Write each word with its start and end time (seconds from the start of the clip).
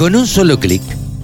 Con 0.00 0.16
un 0.16 0.26
solo 0.26 0.58
clic, 0.58 0.80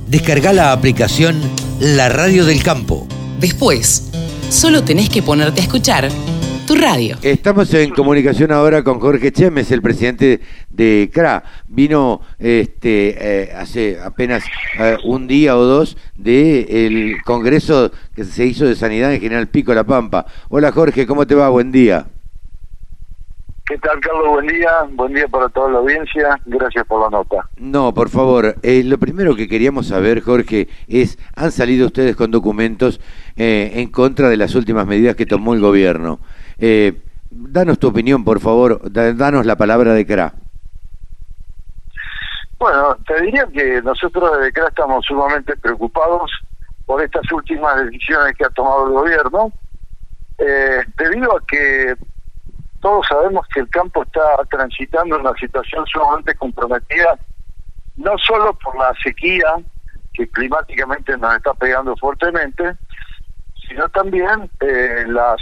descarga 0.07 0.53
la 0.53 0.71
aplicación 0.71 1.41
La 1.81 2.11
Radio 2.11 2.45
del 2.45 2.63
Campo. 2.63 3.09
Después, 3.41 4.13
solo 4.51 4.85
tenés 4.85 5.09
que 5.09 5.23
ponerte 5.23 5.63
a 5.63 5.65
escuchar 5.65 6.11
tu 6.67 6.75
radio. 6.75 7.17
Estamos 7.23 7.73
en 7.73 7.89
comunicación 7.95 8.53
ahora 8.53 8.85
con 8.85 9.01
Jorge 9.01 9.33
Chemes, 9.33 9.71
el 9.71 9.81
presidente 9.81 10.43
de 10.69 11.11
CRA. 11.11 11.43
Vino 11.69 12.21
este, 12.39 13.17
eh, 13.19 13.53
hace 13.57 13.99
apenas 13.99 14.45
eh, 14.79 14.99
un 15.05 15.27
día 15.27 15.57
o 15.57 15.65
dos 15.65 15.97
del 16.15 17.17
congreso 17.25 17.91
que 18.15 18.25
se 18.25 18.45
hizo 18.45 18.67
de 18.67 18.77
sanidad 18.77 19.15
en 19.15 19.23
General 19.23 19.49
Pico 19.49 19.73
La 19.73 19.85
Pampa. 19.85 20.27
Hola 20.51 20.71
Jorge, 20.71 21.07
¿cómo 21.07 21.27
te 21.27 21.35
va? 21.35 21.49
Buen 21.49 21.73
día. 21.73 22.09
¿Qué 23.67 23.77
tal, 23.79 23.99
Carlos? 23.99 24.29
Buen 24.29 24.47
día. 24.47 24.71
Buen 24.93 25.13
día 25.13 25.27
para 25.27 25.49
toda 25.49 25.69
la 25.73 25.79
audiencia. 25.79 26.39
Gracias 26.45 26.87
por 26.87 27.03
la 27.03 27.11
nota. 27.11 27.49
No, 27.57 27.93
por 27.93 28.11
favor. 28.11 28.55
Eh, 28.63 28.85
lo 28.85 28.97
primero 28.99 29.35
que 29.35 29.49
queríamos 29.49 29.89
saber, 29.89 30.21
Jorge, 30.21 30.69
es, 30.87 31.19
han 31.35 31.51
salido 31.51 31.87
ustedes 31.87 32.15
con 32.15 32.31
documentos 32.31 33.01
eh, 33.37 33.73
en 33.75 33.91
contra 33.91 34.29
de 34.29 34.37
las 34.37 34.55
últimas 34.55 34.87
medidas 34.87 35.17
que 35.17 35.27
tomó 35.27 35.53
el 35.53 35.61
gobierno. 35.61 36.21
Eh, 36.59 37.03
danos 37.29 37.81
tu 37.81 37.89
opinión, 37.89 38.23
por 38.23 38.39
favor. 38.39 38.81
danos 38.93 39.45
la 39.45 39.57
palabra 39.57 39.95
de 39.95 40.07
CRA. 40.07 40.33
Bueno, 42.61 42.97
te 43.05 43.21
diría 43.21 43.49
que 43.53 43.83
nosotros 43.83 44.39
desde 44.39 44.53
CRA 44.53 44.69
estamos 44.69 45.05
sumamente 45.05 45.57
preocupados 45.57 46.31
por 46.87 47.03
estas 47.03 47.25
últimas 47.33 47.85
decisiones 47.85 48.37
que 48.37 48.45
ha 48.45 48.51
tomado 48.51 48.87
el 48.87 48.93
gobierno, 48.93 49.53
debido 50.97 51.37
a 51.37 51.41
que 51.45 51.97
todos 52.87 53.05
sabemos 53.09 53.45
que 53.53 53.59
el 53.59 53.69
campo 53.69 54.05
está 54.05 54.23
transitando 54.49 55.19
una 55.19 55.33
situación 55.41 55.85
sumamente 55.87 56.37
comprometida, 56.37 57.19
no 57.97 58.17
solo 58.17 58.57
por 58.63 58.79
la 58.79 58.95
sequía 59.03 59.57
que 60.15 60.29
climáticamente 60.31 61.19
nos 61.19 61.35
está 61.35 61.53
pegando 61.55 61.97
fuertemente, 61.97 62.77
sino 63.67 63.89
también 63.89 64.49
eh, 64.61 65.05
las, 65.09 65.41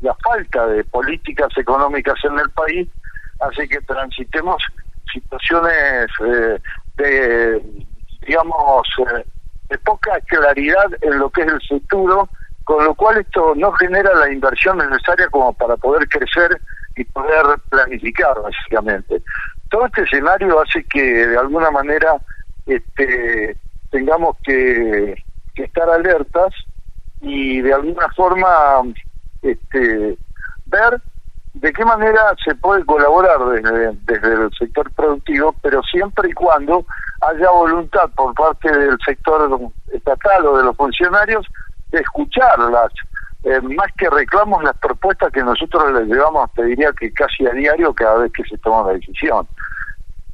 la 0.00 0.14
falta 0.24 0.66
de 0.68 0.84
políticas 0.84 1.50
económicas 1.58 2.14
en 2.24 2.38
el 2.38 2.48
país. 2.52 2.88
Hace 3.40 3.68
que 3.68 3.82
transitemos 3.82 4.62
situaciones 5.12 6.06
eh, 6.26 6.58
de, 6.96 7.62
digamos, 8.26 8.88
eh, 9.00 9.26
de 9.68 9.76
poca 9.80 10.18
claridad 10.28 10.86
en 11.02 11.18
lo 11.18 11.28
que 11.28 11.42
es 11.42 11.48
el 11.48 11.60
futuro 11.68 12.26
con 12.64 12.84
lo 12.84 12.94
cual 12.94 13.18
esto 13.18 13.54
no 13.54 13.72
genera 13.72 14.14
la 14.14 14.32
inversión 14.32 14.78
necesaria 14.78 15.28
como 15.28 15.52
para 15.52 15.76
poder 15.76 16.08
crecer 16.08 16.60
y 16.96 17.04
poder 17.04 17.44
planificar 17.68 18.40
básicamente. 18.42 19.22
Todo 19.70 19.86
este 19.86 20.02
escenario 20.02 20.60
hace 20.60 20.84
que 20.84 21.26
de 21.26 21.38
alguna 21.38 21.70
manera 21.70 22.16
este, 22.66 23.56
tengamos 23.90 24.36
que, 24.44 25.14
estar 25.56 25.88
alertas 25.88 26.52
y 27.20 27.60
de 27.60 27.72
alguna 27.72 28.08
forma 28.16 28.82
este, 29.42 30.18
ver 30.66 31.00
de 31.54 31.72
qué 31.72 31.84
manera 31.84 32.34
se 32.44 32.56
puede 32.56 32.84
colaborar 32.84 33.38
desde, 33.50 33.92
desde 34.02 34.32
el 34.32 34.50
sector 34.58 34.90
productivo, 34.92 35.54
pero 35.62 35.80
siempre 35.84 36.30
y 36.30 36.32
cuando 36.32 36.84
haya 37.20 37.50
voluntad 37.50 38.10
por 38.16 38.34
parte 38.34 38.70
del 38.76 38.98
sector 39.04 39.48
estatal 39.92 40.46
o 40.46 40.58
de 40.58 40.64
los 40.64 40.76
funcionarios 40.76 41.46
escucharlas, 42.00 42.92
eh, 43.44 43.60
más 43.60 43.88
que 43.96 44.08
reclamos 44.08 44.62
las 44.64 44.76
propuestas 44.78 45.32
que 45.32 45.42
nosotros 45.42 45.92
les 45.92 46.08
llevamos, 46.08 46.50
te 46.54 46.64
diría 46.64 46.90
que 46.98 47.12
casi 47.12 47.46
a 47.46 47.52
diario 47.52 47.92
cada 47.92 48.18
vez 48.18 48.32
que 48.32 48.44
se 48.44 48.58
toma 48.58 48.86
la 48.86 48.94
decisión. 48.94 49.46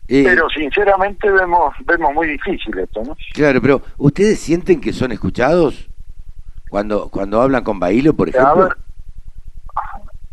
Pero 0.06 0.48
sinceramente 0.50 1.30
vemos 1.30 1.72
vemos 1.86 2.12
muy 2.12 2.26
difícil 2.26 2.76
esto, 2.78 3.00
¿no? 3.04 3.16
Claro, 3.32 3.62
pero 3.62 3.80
¿ustedes 3.96 4.40
sienten 4.40 4.80
que 4.80 4.92
son 4.92 5.12
escuchados 5.12 5.88
cuando 6.68 7.08
cuando 7.10 7.40
hablan 7.40 7.62
con 7.62 7.78
Bailo, 7.78 8.12
por 8.14 8.28
ejemplo? 8.28 8.70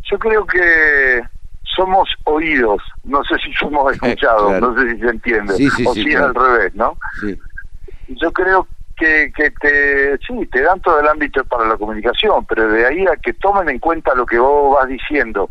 yo 0.09 0.17
creo 0.19 0.45
que 0.45 1.21
somos 1.75 2.09
oídos, 2.23 2.81
no 3.03 3.23
sé 3.23 3.35
si 3.43 3.53
somos 3.53 3.93
escuchados, 3.93 4.59
no 4.59 4.75
sé 4.75 4.91
si 4.91 4.99
se 4.99 5.09
entiende, 5.09 5.53
o 5.53 5.93
si 5.93 6.09
es 6.09 6.16
al 6.16 6.33
revés, 6.33 6.73
¿no? 6.75 6.97
Yo 8.07 8.31
creo 8.31 8.67
que, 8.97 9.31
que 9.35 9.52
te, 9.52 10.18
sí, 10.25 10.46
te 10.52 10.62
dan 10.62 10.81
todo 10.81 11.00
el 11.00 11.08
ámbito 11.08 11.44
para 11.46 11.68
la 11.68 11.78
comunicación, 11.78 12.46
pero 12.46 12.69
de 12.69 12.85
ahí 12.85 13.06
a 13.06 13.16
que 13.16 13.34
tomen 13.34 13.69
en 13.69 13.80
cuenta 13.80 14.16
lo 14.16 14.25
que 14.25 14.40
vos 14.40 14.75
vas 14.75 14.88
diciendo 14.88 15.50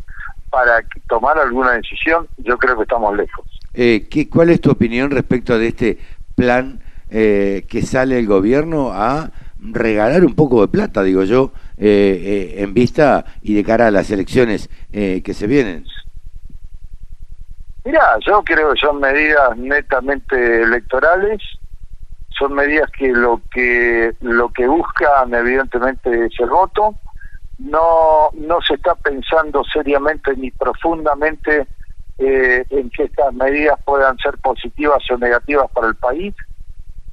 para 0.51 0.83
tomar 1.09 1.39
alguna 1.39 1.73
decisión, 1.73 2.27
yo 2.39 2.59
creo 2.59 2.77
que 2.77 2.83
estamos 2.83 3.17
lejos. 3.17 3.47
Eh, 3.75 4.07
¿qué, 4.11 4.29
¿Cuál 4.29 4.51
es 4.51 4.61
tu 4.61 4.71
opinión 4.71 5.11
respecto 5.11 5.59
de 5.59 5.69
este 5.69 5.99
plan 6.35 6.81
eh, 7.11 7.65
que 7.69 7.83
sale 7.83 8.19
el 8.19 8.27
gobierno 8.27 8.91
a 8.93 9.31
regalar 9.61 10.25
un 10.25 10.35
poco 10.35 10.61
de 10.61 10.69
plata, 10.69 11.03
digo 11.03 11.25
yo, 11.25 11.53
eh, 11.79 12.55
eh 12.57 12.63
en 12.63 12.75
vista 12.75 13.25
y 13.43 13.55
de 13.55 13.65
cara 13.65 13.87
a 13.87 13.91
las 13.91 14.11
elecciones 14.11 14.69
que 14.91 15.35
se 15.35 15.47
vienen? 15.47 15.85
Mira, 17.85 18.17
yo 18.27 18.43
creo 18.43 18.73
que 18.73 18.81
son 18.81 18.99
medidas 18.99 19.57
netamente 19.57 20.63
electorales 20.63 21.41
son 22.39 22.55
medidas 22.55 22.91
que 22.91 23.09
lo 23.09 23.41
que 23.51 24.15
lo 24.21 24.51
que 24.51 24.67
buscan 24.67 25.33
evidentemente 25.35 26.27
es 26.27 26.33
el 26.39 26.51
voto. 26.51 26.95
No 27.59 28.31
no 28.35 28.61
se 28.61 28.75
está 28.75 28.95
pensando 28.95 29.65
seriamente 29.65 30.37
ni 30.37 30.51
profundamente 30.51 31.67
eh, 32.19 32.65
en 32.71 32.91
que 32.91 33.05
estas 33.05 33.33
medidas 33.35 33.79
puedan 33.85 34.19
ser 34.19 34.37
positivas 34.39 35.03
o 35.11 35.17
negativas 35.17 35.71
para 35.73 35.89
el 35.89 35.95
país. 35.97 36.35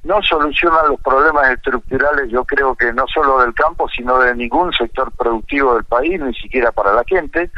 No 0.02 0.20
solucionan 0.22 0.88
los 0.88 1.00
problemas 1.00 1.50
estructurales 1.50 2.30
yo 2.30 2.44
creo 2.44 2.74
que 2.74 2.92
no 2.92 3.06
solo 3.06 3.40
del 3.40 3.54
campo 3.54 3.88
sino 3.88 4.18
de 4.18 4.34
ningún 4.34 4.72
sector 4.72 5.10
productivo 5.12 5.74
del 5.74 5.84
país 5.84 6.20
ni 6.20 6.34
siquiera 6.34 6.72
para 6.72 6.92
la 6.92 7.04
gente. 7.06 7.50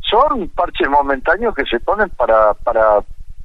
Son 0.00 0.48
parches 0.50 0.88
momentáneos 0.88 1.54
que 1.54 1.64
se 1.64 1.80
ponen 1.80 2.10
para 2.10 2.54
para 2.54 3.00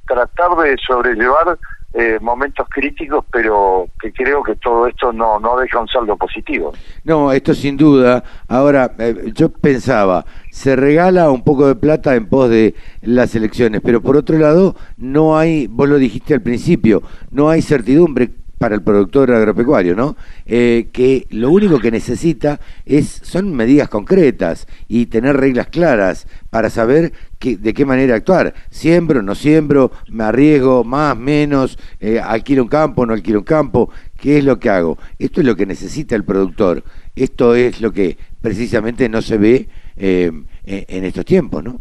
tratar 0.06 0.56
de 0.58 0.76
sobrellevar 0.86 1.58
eh, 1.98 2.18
momentos 2.20 2.66
críticos, 2.68 3.24
pero 3.32 3.88
que 3.98 4.12
creo 4.12 4.42
que 4.42 4.56
todo 4.56 4.86
esto 4.86 5.12
no, 5.14 5.40
no 5.40 5.56
deja 5.56 5.80
un 5.80 5.88
saldo 5.88 6.14
positivo. 6.16 6.74
No, 7.04 7.32
esto 7.32 7.54
sin 7.54 7.76
duda. 7.78 8.22
Ahora, 8.48 8.92
eh, 8.98 9.32
yo 9.34 9.48
pensaba, 9.48 10.26
se 10.50 10.76
regala 10.76 11.30
un 11.30 11.42
poco 11.42 11.66
de 11.66 11.74
plata 11.74 12.14
en 12.14 12.26
pos 12.26 12.50
de 12.50 12.74
las 13.00 13.34
elecciones, 13.34 13.80
pero 13.82 14.02
por 14.02 14.16
otro 14.16 14.38
lado, 14.38 14.76
no 14.98 15.38
hay, 15.38 15.68
vos 15.68 15.88
lo 15.88 15.96
dijiste 15.96 16.34
al 16.34 16.42
principio, 16.42 17.02
no 17.30 17.48
hay 17.48 17.62
certidumbre 17.62 18.30
para 18.58 18.74
el 18.74 18.82
productor 18.82 19.32
agropecuario, 19.32 19.94
¿no? 19.94 20.16
Eh, 20.46 20.88
que 20.92 21.26
lo 21.30 21.50
único 21.50 21.78
que 21.78 21.90
necesita 21.90 22.60
es 22.84 23.20
son 23.22 23.54
medidas 23.54 23.88
concretas 23.88 24.66
y 24.88 25.06
tener 25.06 25.36
reglas 25.36 25.68
claras 25.68 26.26
para 26.50 26.70
saber 26.70 27.12
que, 27.38 27.56
de 27.56 27.74
qué 27.74 27.84
manera 27.84 28.14
actuar. 28.14 28.54
Siembro, 28.70 29.22
no 29.22 29.34
siembro, 29.34 29.90
me 30.08 30.24
arriesgo, 30.24 30.84
más, 30.84 31.16
menos, 31.16 31.78
eh, 32.00 32.18
alquilo 32.18 32.62
un 32.62 32.68
campo, 32.68 33.04
no 33.04 33.12
alquilo 33.12 33.40
un 33.40 33.44
campo, 33.44 33.90
¿qué 34.16 34.38
es 34.38 34.44
lo 34.44 34.58
que 34.58 34.70
hago? 34.70 34.98
Esto 35.18 35.40
es 35.40 35.46
lo 35.46 35.56
que 35.56 35.66
necesita 35.66 36.16
el 36.16 36.24
productor. 36.24 36.82
Esto 37.14 37.54
es 37.54 37.80
lo 37.80 37.92
que 37.92 38.16
precisamente 38.40 39.08
no 39.08 39.22
se 39.22 39.38
ve 39.38 39.68
eh, 39.96 40.32
en 40.64 41.04
estos 41.04 41.24
tiempos, 41.24 41.62
¿no? 41.62 41.80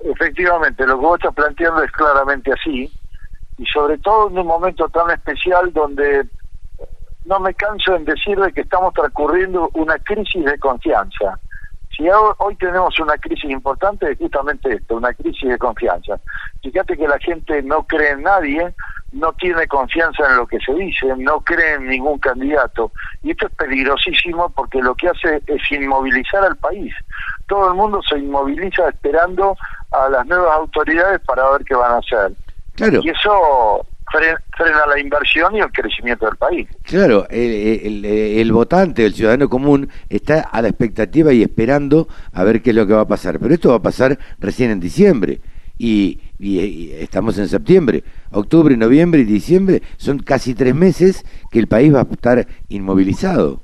Efectivamente, 0.00 0.86
lo 0.86 0.98
que 0.98 1.06
vos 1.06 1.18
estás 1.18 1.34
planteando 1.34 1.82
es 1.82 1.90
claramente 1.90 2.52
así 2.52 2.90
y 3.58 3.64
sobre 3.66 3.98
todo 3.98 4.28
en 4.28 4.38
un 4.38 4.46
momento 4.46 4.88
tan 4.88 5.10
especial 5.10 5.72
donde 5.72 6.28
no 7.24 7.40
me 7.40 7.54
canso 7.54 7.94
en 7.94 8.04
decir 8.04 8.38
de 8.38 8.52
que 8.52 8.60
estamos 8.62 8.94
transcurriendo 8.94 9.70
una 9.74 9.98
crisis 9.98 10.44
de 10.44 10.58
confianza. 10.58 11.38
Si 11.96 12.06
hoy 12.10 12.56
tenemos 12.56 12.98
una 13.00 13.16
crisis 13.16 13.50
importante 13.50 14.12
es 14.12 14.18
justamente 14.18 14.72
esto, 14.74 14.96
una 14.96 15.14
crisis 15.14 15.48
de 15.48 15.58
confianza. 15.58 16.20
Fíjate 16.62 16.96
que 16.96 17.08
la 17.08 17.18
gente 17.18 17.62
no 17.62 17.86
cree 17.86 18.10
en 18.10 18.22
nadie, 18.22 18.74
no 19.12 19.32
tiene 19.32 19.66
confianza 19.66 20.28
en 20.28 20.36
lo 20.36 20.46
que 20.46 20.58
se 20.60 20.74
dice, 20.74 21.06
no 21.16 21.40
cree 21.40 21.74
en 21.74 21.86
ningún 21.86 22.18
candidato. 22.18 22.92
Y 23.22 23.30
esto 23.30 23.46
es 23.46 23.52
peligrosísimo 23.54 24.50
porque 24.50 24.80
lo 24.82 24.94
que 24.94 25.08
hace 25.08 25.42
es 25.46 25.72
inmovilizar 25.72 26.44
al 26.44 26.56
país. 26.58 26.94
Todo 27.46 27.68
el 27.68 27.74
mundo 27.74 28.02
se 28.02 28.18
inmoviliza 28.18 28.88
esperando 28.88 29.56
a 29.90 30.08
las 30.10 30.26
nuevas 30.26 30.54
autoridades 30.54 31.20
para 31.20 31.50
ver 31.50 31.64
qué 31.64 31.74
van 31.74 31.92
a 31.92 31.98
hacer. 31.98 32.32
Y 32.78 33.08
eso 33.08 33.86
frena 34.10 34.86
la 34.86 35.00
inversión 35.00 35.56
y 35.56 35.60
el 35.60 35.70
crecimiento 35.72 36.26
del 36.26 36.36
país. 36.36 36.68
Claro, 36.82 37.26
el, 37.28 38.52
votante, 38.52 39.04
el 39.04 39.14
ciudadano 39.14 39.48
común, 39.48 39.88
está 40.08 40.40
a 40.40 40.62
la 40.62 40.68
expectativa 40.68 41.32
y 41.32 41.42
esperando 41.42 42.08
a 42.32 42.44
ver 42.44 42.62
qué 42.62 42.70
es 42.70 42.76
lo 42.76 42.86
que 42.86 42.94
va 42.94 43.02
a 43.02 43.08
pasar. 43.08 43.38
Pero 43.38 43.54
esto 43.54 43.70
va 43.70 43.76
a 43.76 43.82
pasar 43.82 44.18
recién 44.38 44.70
en 44.70 44.80
diciembre. 44.80 45.40
Y, 45.78 46.20
estamos 46.38 47.38
en 47.38 47.48
septiembre, 47.48 48.04
octubre, 48.30 48.76
noviembre 48.76 49.22
y 49.22 49.24
diciembre, 49.24 49.82
son 49.96 50.18
casi 50.18 50.54
tres 50.54 50.74
meses 50.74 51.24
que 51.50 51.58
el 51.58 51.66
país 51.66 51.94
va 51.94 52.00
a 52.00 52.08
estar 52.10 52.46
inmovilizado. 52.68 53.62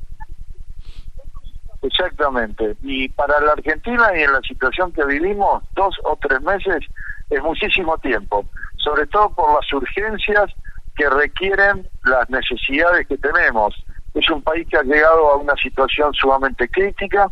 Exactamente. 1.83 2.77
Y 2.83 3.09
para 3.09 3.41
la 3.41 3.53
Argentina 3.53 4.11
y 4.17 4.23
en 4.23 4.33
la 4.33 4.41
situación 4.41 4.93
que 4.93 5.05
vivimos, 5.05 5.65
dos 5.75 5.97
o 6.05 6.17
tres 6.21 6.41
meses 6.43 6.85
es 7.29 7.43
muchísimo 7.43 7.99
tiempo, 7.99 8.45
sobre 8.77 9.07
todo 9.09 9.31
por 9.31 9.55
las 9.55 9.73
urgencias 9.73 10.51
que 10.97 11.09
requieren 11.09 11.89
las 12.05 12.29
necesidades 12.31 13.07
que 13.09 13.19
tenemos. 13.19 13.75
Es 14.15 14.29
un 14.31 14.43
país 14.43 14.67
que 14.69 14.77
ha 14.77 14.83
llegado 14.83 15.31
a 15.31 15.37
una 15.37 15.57
situación 15.57 16.13
sumamente 16.15 16.69
crítica, 16.69 17.29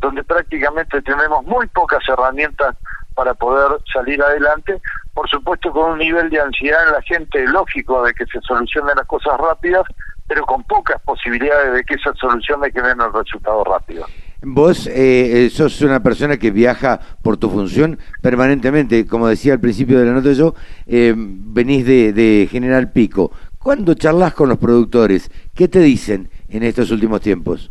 donde 0.00 0.24
prácticamente 0.24 1.00
tenemos 1.02 1.44
muy 1.44 1.66
pocas 1.68 2.02
herramientas 2.08 2.74
para 3.14 3.34
poder 3.34 3.80
salir 3.92 4.20
adelante, 4.22 4.80
por 5.14 5.28
supuesto 5.28 5.70
con 5.70 5.92
un 5.92 5.98
nivel 5.98 6.30
de 6.30 6.40
ansiedad 6.40 6.86
en 6.86 6.92
la 6.94 7.02
gente 7.02 7.46
lógico 7.46 8.02
de 8.02 8.14
que 8.14 8.24
se 8.26 8.40
solucionen 8.40 8.96
las 8.96 9.06
cosas 9.06 9.38
rápidas, 9.38 9.84
pero 10.32 10.46
con 10.46 10.62
pocas 10.64 10.98
posibilidades 11.02 11.74
de 11.74 11.84
que 11.84 11.92
esa 11.92 12.14
solución 12.14 12.62
que 12.62 12.80
den 12.80 12.98
el 13.02 13.12
resultado 13.12 13.62
rápido. 13.64 14.06
Vos 14.40 14.86
eh, 14.86 15.44
eh, 15.44 15.50
sos 15.50 15.82
una 15.82 16.02
persona 16.02 16.38
que 16.38 16.50
viaja 16.50 16.98
por 17.20 17.36
tu 17.36 17.50
función 17.50 17.98
permanentemente, 18.22 19.06
como 19.06 19.28
decía 19.28 19.52
al 19.52 19.60
principio 19.60 20.00
de 20.00 20.06
la 20.06 20.12
nota 20.12 20.32
yo, 20.32 20.54
eh, 20.86 21.12
venís 21.14 21.84
de, 21.84 22.14
de 22.14 22.48
General 22.50 22.90
Pico. 22.92 23.30
¿Cuándo 23.58 23.92
charlas 23.92 24.32
con 24.32 24.48
los 24.48 24.56
productores? 24.56 25.30
¿Qué 25.54 25.68
te 25.68 25.80
dicen 25.80 26.30
en 26.48 26.62
estos 26.62 26.90
últimos 26.90 27.20
tiempos? 27.20 27.70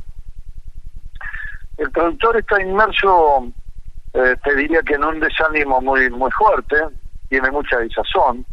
El 1.80 1.90
productor 1.90 2.38
está 2.38 2.62
inmerso, 2.62 3.52
eh, 4.14 4.36
te 4.44 4.56
diría 4.56 4.84
que 4.84 4.94
en 4.94 5.04
un 5.04 5.20
desánimo 5.20 5.82
muy 5.82 6.12
muy 6.12 6.30
fuerte, 6.30 6.76
tiene 7.28 7.50
mucha 7.50 7.80
desazón, 7.80 8.46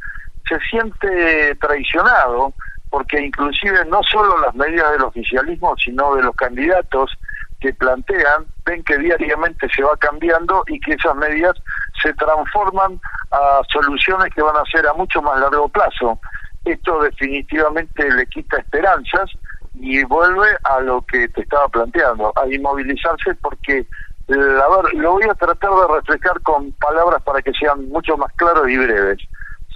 se 0.49 0.59
siente 0.71 1.55
traicionado 1.57 2.55
porque 2.91 3.21
inclusive 3.21 3.85
no 3.87 4.01
solo 4.03 4.39
las 4.39 4.55
medidas 4.55 4.93
del 4.93 5.03
oficialismo, 5.03 5.77
sino 5.77 6.15
de 6.17 6.23
los 6.23 6.35
candidatos 6.37 7.19
que 7.61 7.75
plantean, 7.75 8.49
ven 8.65 8.85
que 8.85 8.97
diariamente 8.99 9.69
se 9.75 9.83
va 9.83 9.97
cambiando 9.97 10.65
y 10.67 10.81
que 10.81 10.95
esas 10.95 11.17
medidas 11.17 11.57
se 12.01 12.15
transforman 12.15 13.01
a 13.31 13.63
soluciones 13.71 14.33
que 14.35 14.43
van 14.43 14.57
a 14.57 14.65
ser 14.71 14.87
a 14.87 14.95
mucho 14.95 15.21
más 15.21 15.39
largo 15.41 15.69
plazo. 15.69 16.21
Esto 16.65 17.01
definitivamente 17.03 18.11
le 18.11 18.27
quita 18.27 18.59
esperanzas 18.59 19.31
y 19.75 20.03
vuelve 20.05 20.49
a 20.65 20.81
lo 20.81 21.03
que 21.03 21.29
te 21.29 21.43
estaba 21.43 21.69
planteando, 21.69 22.33
a 22.37 22.47
inmovilizarse 22.47 23.35
porque, 23.37 23.87
a 24.29 24.35
ver, 24.35 24.95
lo 24.95 25.13
voy 25.13 25.25
a 25.25 25.35
tratar 25.35 25.71
de 25.71 25.95
reflejar 25.95 26.41
con 26.43 26.73
palabras 26.73 27.23
para 27.23 27.43
que 27.43 27.53
sean 27.53 27.89
mucho 27.89 28.17
más 28.17 28.33
claros 28.35 28.69
y 28.69 28.77
breves. 28.77 29.19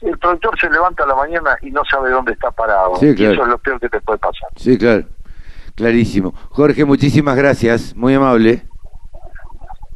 El 0.03 0.19
productor 0.19 0.59
se 0.59 0.69
levanta 0.69 1.05
a 1.05 1.07
la 1.07 1.15
mañana 1.15 1.57
y 1.63 1.71
no 1.71 1.83
sabe 1.89 2.11
dónde 2.11 2.33
está 2.33 2.51
parado. 2.51 2.95
Y 3.01 3.11
eso 3.11 3.43
es 3.43 3.49
lo 3.49 3.59
peor 3.59 3.81
que 3.81 3.89
te 3.89 4.01
puede 4.01 4.19
pasar. 4.19 4.49
Sí, 4.57 4.77
claro. 4.77 5.05
Clarísimo. 5.75 6.35
Jorge, 6.51 6.85
muchísimas 6.85 7.37
gracias. 7.37 7.95
Muy 7.97 8.15
amable. 8.15 8.67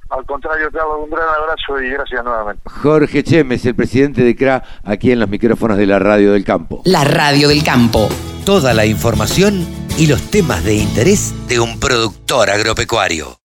Al 0.09 0.25
contrario, 0.25 0.71
te 0.71 0.79
hago 0.79 1.03
un 1.03 1.11
gran 1.11 1.29
abrazo 1.29 1.81
y 1.83 1.91
gracias 1.91 2.25
nuevamente. 2.25 2.63
Jorge 2.67 3.25
Chemes, 3.25 3.67
el 3.67 3.75
presidente 3.75 4.23
de 4.23 4.37
CRA, 4.37 4.63
aquí 4.85 5.11
en 5.11 5.19
los 5.19 5.29
micrófonos 5.29 5.77
de 5.77 5.87
la 5.87 5.99
Radio 5.99 6.33
del 6.33 6.45
Campo. 6.45 6.83
La 6.85 7.05
Radio 7.05 7.49
del 7.49 7.65
Campo. 7.65 8.09
Toda 8.45 8.73
la 8.73 8.87
información 8.87 9.67
y 9.99 10.07
los 10.07 10.31
temas 10.31 10.65
de 10.65 10.75
interés 10.77 11.35
de 11.49 11.59
un 11.59 11.81
productor 11.81 12.51
agropecuario. 12.51 13.39